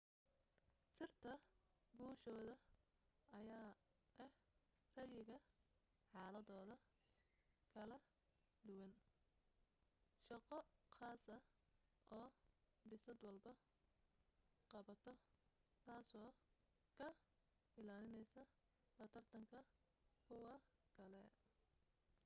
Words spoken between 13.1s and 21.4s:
walbo qabato taaso ka ilaalineysa la tartanka kuwa kale